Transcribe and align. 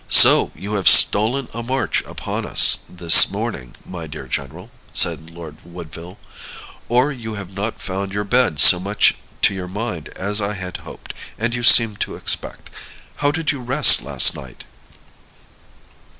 "So 0.09 0.49
you 0.55 0.73
have 0.73 0.89
stolen 0.89 1.47
a 1.53 1.61
march 1.61 2.01
upon 2.07 2.43
us 2.43 2.79
this 2.89 3.29
morning, 3.31 3.75
my 3.85 4.07
dear 4.07 4.25
general," 4.25 4.71
said 4.93 5.29
Lord 5.29 5.57
Woodville; 5.63 6.17
"or 6.89 7.11
you 7.11 7.35
have 7.35 7.53
not 7.53 7.79
found 7.79 8.11
your 8.11 8.23
bed 8.23 8.59
so 8.59 8.79
much 8.79 9.13
to 9.43 9.53
your 9.53 9.67
mind 9.67 10.09
as 10.15 10.41
I 10.41 10.55
had 10.55 10.77
hoped 10.77 11.13
and 11.37 11.53
you 11.53 11.61
seemed 11.61 11.99
to 11.99 12.15
expect. 12.15 12.71
How 13.17 13.29
did 13.29 13.51
you 13.51 13.59
rest 13.61 14.01
last 14.01 14.33
night?" 14.33 14.63